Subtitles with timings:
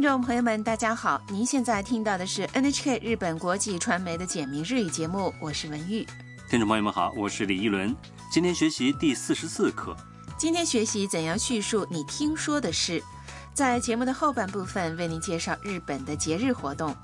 [0.00, 1.20] 听众朋友们，大家好！
[1.28, 6.06] 您现在听到的是 NHK 日本国际传媒的简明日语节目，我是文玉。
[6.48, 7.94] 听众朋友们好，我是李一伦。
[8.32, 9.94] 今天学习第四十四课。
[10.38, 13.02] 今天学习怎样叙述你听说的事，
[13.52, 16.96] 在节目的后半部分为您介绍日本的节日活动。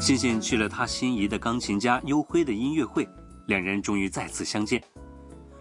[0.00, 3.08] 欣欣去了他心仪的钢琴家优辉的音乐会，
[3.46, 4.82] 两人终于再次相见。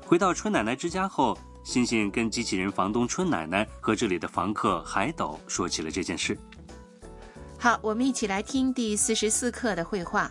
[0.05, 6.38] 回到春奶奶之家后，欣欣跟机器人房东春奶奶和这里的房客海斗说起了这件事。
[7.58, 10.30] 好，我们一起来听第四十四课的绘画。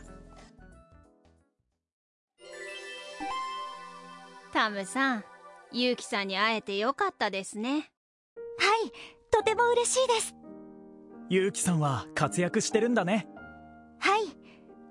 [4.53, 5.25] タムさん、
[5.73, 7.91] ユウキさんに会えてよかったですね。
[8.59, 8.93] はい、
[9.33, 10.35] とても嬉しいです。
[11.29, 13.27] ゆうきさんは活躍してるんだねはい、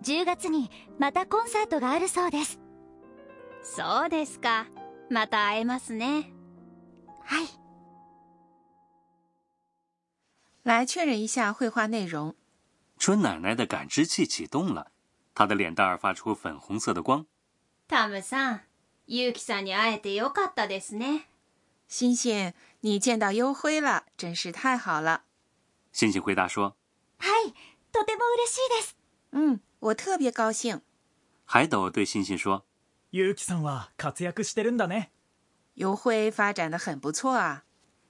[0.03, 2.59] 10月にまたコンサートがあるそうです。
[3.61, 4.67] そうですか。
[5.09, 6.31] また会えますね。
[7.23, 7.47] はい。
[10.63, 12.35] 来确认一下绘画内容。
[12.97, 14.91] 春奶奶的感知器启动了，
[15.33, 17.25] 她的脸蛋儿发出粉红色的光。
[17.87, 18.61] タムさん、
[19.07, 21.27] ユウキさんに会えてよかったですね。
[21.89, 25.23] 欣欣，你见到优辉了，真是太好了。
[25.91, 26.75] 欣欣回答说
[27.19, 27.53] はい、
[27.91, 28.97] とても嬉しいです。
[29.33, 30.81] 嗯， 我特别高兴。：“
[31.45, 32.63] 海斗对欣欣说，
[33.11, 35.11] ゆうきさんは活躍してるんだね
[35.75, 37.63] 优辉发展的很不错啊。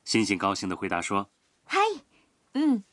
[0.06, 1.30] 欣欣高兴地回答说
[1.66, 2.04] はい、
[2.54, 2.84] 嗯，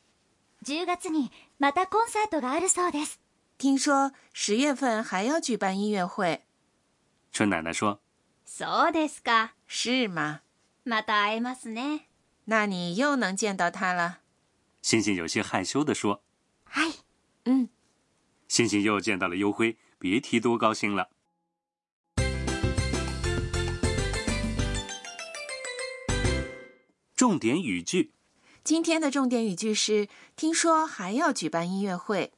[0.63, 3.19] 10月にまたコンサートがあるそうです。
[3.57, 6.41] 听说十月份还要举办音乐会，：‘
[7.31, 7.99] 春奶奶说，
[8.45, 9.51] そうですか。
[9.67, 10.41] 是吗？
[10.83, 12.07] また会えますね。
[12.45, 14.19] 那你又能见到他了。
[14.81, 16.21] 欣欣有些害羞地说。
[16.65, 16.93] はい、
[17.45, 17.69] 嗯，
[18.47, 21.09] 欣欣又见到了优辉，别提多高兴了。
[27.15, 28.11] 重点语句：
[28.63, 32.33] 今天的重点语句是：听说还要举办音乐会。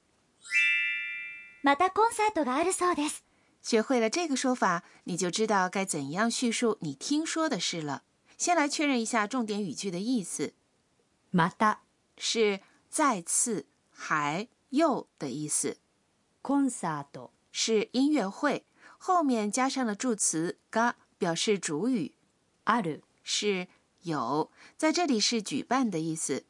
[1.63, 3.21] またコンサートがあるそうです。
[3.61, 8.03] 学会了这个说法，你就知道该怎样叙述你听说的事了。
[8.37, 10.53] 先来确认一下重点语句的意思，
[11.31, 11.77] また
[12.17, 15.77] 是再次、还、又的意思，
[16.41, 18.65] コンサート是音乐会，
[18.97, 22.13] 后面加上了助词が，表示主语，
[22.65, 23.67] ある是
[24.01, 26.43] 有，在这里是举办的意思，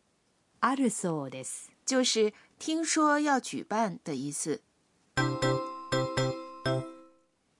[0.60, 1.70] あるそうです。
[1.86, 4.62] 就是听说要举办的意思。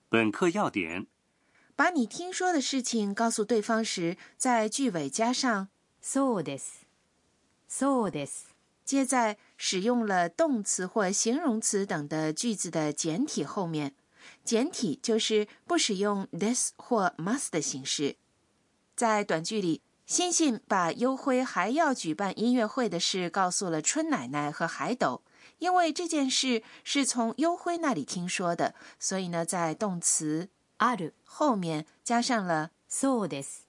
[0.08, 1.06] 本课要点：
[1.76, 5.68] 把你听说的事情告诉对方时，在句尾加上
[6.02, 6.84] そうです。
[7.68, 8.54] そうです。
[8.88, 13.94] 接在使用了动词或形容词等的句子的简体后面，
[14.44, 18.16] 简体就是不使用 this 或 must 的形式。
[18.94, 25.22] 在短句里，欣欣把优辉还要举办音乐会的事告诉了春奶奶和海斗。
[25.58, 30.48] 因为这件事是从优辉那里听说的，所以呢，在动词
[30.78, 33.60] ある后面加上了そうです。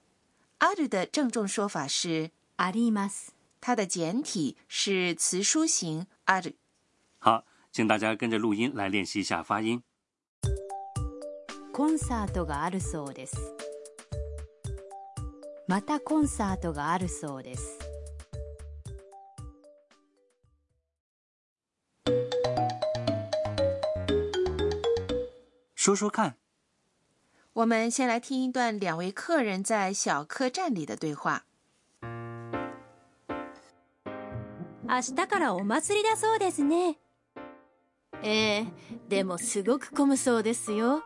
[0.58, 3.28] ある的郑重说法是あります。
[3.60, 6.54] 它的简体是词书形ある。
[7.18, 9.82] 好，请大家跟着录音来练习一下发音。
[11.72, 13.36] コンサートがあるそうです。
[15.66, 17.78] またコンサートがあるそうです。
[25.74, 26.34] 说说看，
[27.52, 31.44] 我们先来听一段两位客人在小客栈里的对话。
[34.91, 36.97] 明日からお祭りだそうですね。
[38.23, 38.67] ええ
[39.07, 41.01] でもすごく混むそうですよ。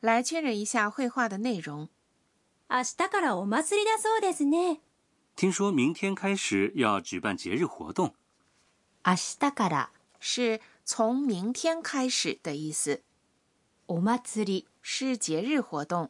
[0.00, 1.90] 来确认一下绘画的内容。
[2.70, 4.80] 明日からお祭りだそうですね。
[5.36, 8.14] 听说明天开始要举办节日活动，
[9.04, 9.90] 明日から
[10.20, 13.02] 是从明天开始的意思，
[13.88, 16.08] お祭り是节日活动。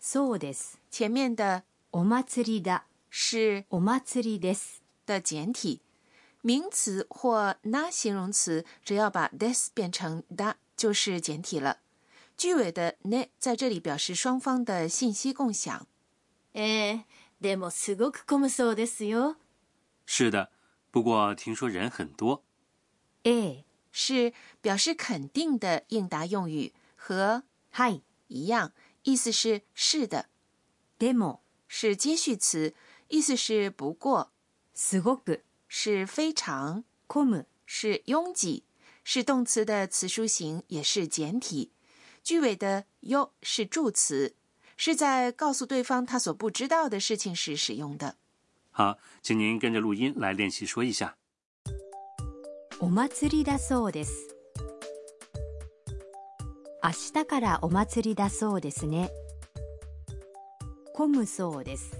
[0.00, 0.80] そうです。
[0.90, 4.81] 前面的お祭りだ是お祭りです。
[5.05, 5.81] 的简体，
[6.41, 11.79] 名词或那形容词，只要把 this 变成 da 就是简体了。
[12.35, 15.87] 句尾的 ne 在这里表示双方的信息共享。
[16.53, 17.05] ええ
[17.41, 19.35] でもすごく混むそうですよ。
[20.05, 20.49] 是的，
[20.91, 22.43] 不过听说人很多。
[23.23, 28.01] ええ是表示肯定的应答用语，和はい。
[28.27, 28.73] 一样，
[29.03, 30.25] 意思是是的，
[30.97, 32.73] でも 是接续词，
[33.07, 34.29] 意思是不过。
[34.75, 38.63] すごく、是非常，混む、是拥挤，
[39.03, 41.71] 是动词的词书形，也是简体。
[42.23, 44.35] 句尾的 yo 是助词，
[44.75, 48.15] 是在告诉对方他所不知道的事情时使用的。
[48.71, 51.15] 好，请您跟着录音来练习说一下。
[52.79, 54.11] お祭りだそうです。
[56.83, 59.09] 明日からお祭りだそうですね。
[60.99, 61.93] 混むそうです。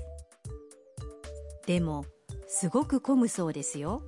[1.65, 2.05] でも、
[2.47, 4.01] すごく混むそうですよ。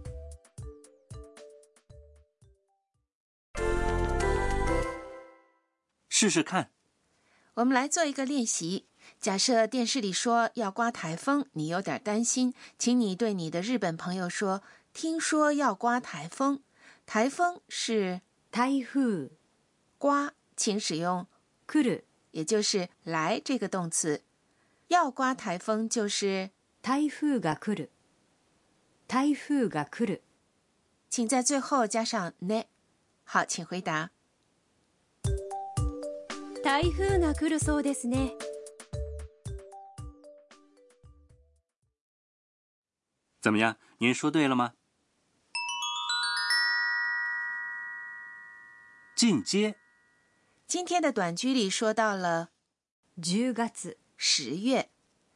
[6.09, 6.69] 试试看。
[7.55, 8.85] 我们来做一个练习。
[9.19, 16.61] 假设电视里说要刮台风，你有点担心，请你对你的日本朋友说：“听说要刮台风。”
[17.05, 18.21] 台风是
[18.51, 19.29] 台風、
[19.97, 21.25] 刮，请使用
[21.65, 24.23] 来る、也就是来这个动词。
[24.91, 26.51] 要刮台风就是，
[26.81, 27.91] 台風が来る。
[29.07, 30.21] 台風が来る。
[31.09, 32.67] 请在最后加上ね。
[33.23, 34.11] 好，请回答。
[36.63, 38.35] 台風が来るそうですね。
[43.41, 43.77] 怎么样？
[43.99, 44.73] 您说对了吗？
[49.15, 49.75] 进阶，
[50.67, 52.49] 今天的短句里说到了
[53.17, 54.88] 10月、 十月，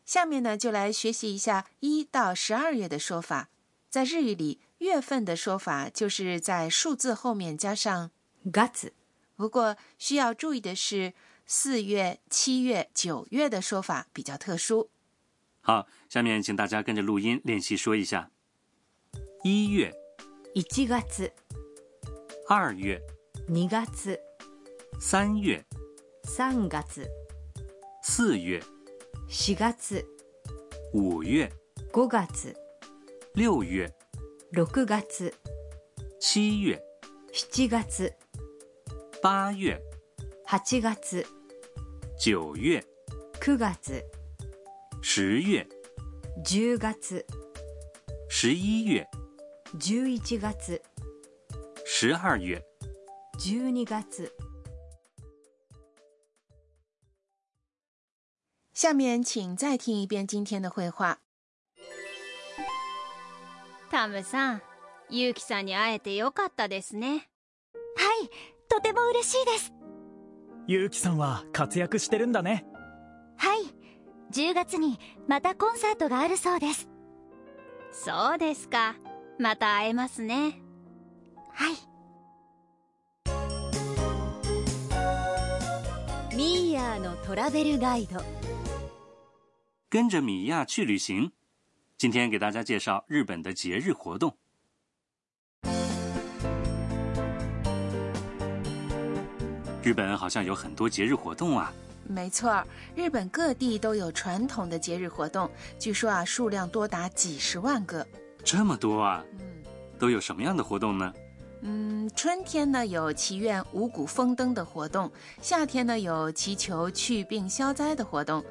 [0.04, 3.48] 下面呢就来学习一下一到十二月的说法。
[3.90, 8.12] 在日语里，月份的说法就是在数字后面加上
[8.44, 8.92] 月、
[9.34, 11.14] 不过需要注意的是，
[11.46, 14.88] 四月、七月、九月的说法比较特殊。
[15.62, 18.30] 好，下面请大家跟着录音练习说一下：
[19.42, 19.92] 一月、
[20.54, 21.34] 1月、
[22.48, 23.02] 二月、
[23.48, 24.20] 2月、
[25.00, 25.66] 三月、
[26.22, 27.10] 3月、
[28.04, 28.62] 四月、
[29.28, 30.06] 4月、
[30.92, 31.50] 五月、
[31.92, 32.54] 5月、
[33.34, 33.92] 六月、
[34.54, 35.34] 6月、
[36.20, 36.80] 七月、
[37.32, 38.16] 7月、
[39.20, 39.82] 八月、
[40.46, 41.26] 8月、
[42.16, 42.86] 九月、
[43.40, 44.04] 9月、
[45.02, 45.66] 十月、
[46.44, 47.26] 10月、
[48.28, 49.08] 十一月、
[49.76, 50.82] 11月、
[51.84, 52.62] 十二月。
[53.40, 54.45] 12月。
[58.78, 61.18] 下面请再听一遍今天的绘画。
[63.90, 64.62] タムさん
[65.08, 68.28] ユウキさんに会えてよかったですねはい、
[68.68, 69.72] とても嬉しいです。
[70.66, 72.66] ゆうきさんは活躍してるんだね
[73.38, 73.60] はい、
[74.34, 76.86] 10月にまたコンサートがあるそうです。
[77.92, 78.94] そうですか
[79.38, 80.60] また会えますね
[81.50, 81.76] はい。
[86.36, 88.20] ミーヤーのトラベルガイド。
[89.88, 91.32] 跟着米娅去旅行。
[91.96, 94.36] 今天给大家介绍日本的节日活动。
[99.82, 101.72] 日本好像有很多节日活动啊，
[102.08, 102.62] 没错，
[102.96, 105.48] 日本各地都有传统的节日活动，
[105.78, 108.04] 据说啊数量多达几十万个。
[108.42, 109.24] 这么多啊！
[109.32, 109.38] 嗯
[109.98, 111.14] 都有什么样的活动呢？
[111.62, 118.44] 嗯，春天呢有祈愿五谷丰登的活动，夏天呢有祈求祛病消灾的活动。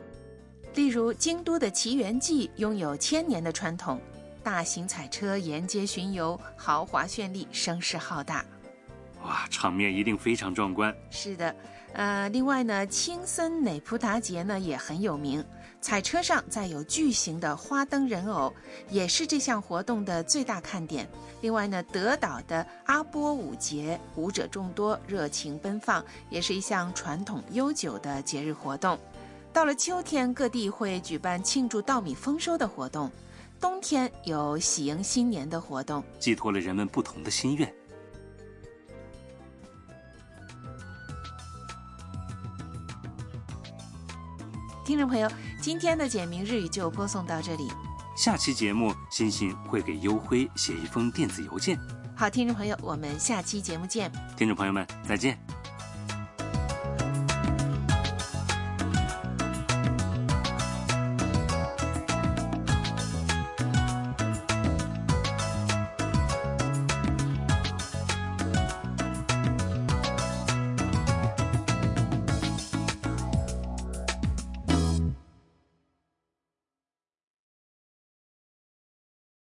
[0.75, 4.00] 例如，京都的祈园祭拥有千年的传统，
[4.44, 8.44] 大型彩车沿街巡游，豪华绚丽，声势浩大。
[9.24, 10.94] 哇，场面一定非常壮观。
[11.10, 11.55] 是的，
[11.94, 15.44] 呃，另外呢，青森乃普达节呢也很有名，
[15.79, 18.53] 彩车上载有巨型的花灯人偶，
[18.89, 21.10] 也是这项活动的最大看点。
[21.39, 29.00] 另外呢，德岛的阿波舞节，舞者众多，热情奔放，也是一项传统悠久的节日活动。
[29.56, 33.10] 到了秋天，各地会举办庆祝稻米丰收的活动；
[33.58, 36.04] 冬天有喜迎新年的活动。
[36.20, 37.74] 寄托了人们不同的心愿。
[44.84, 45.32] 听众朋友，
[45.62, 47.72] 今天的简明日语就播送到这里。
[48.18, 51.80] 下期节目，欣欣会给优辉写一封电子邮件。
[52.14, 54.12] 好，听众朋友，我们下期节目见。
[54.36, 55.45] 听众朋友们，再见。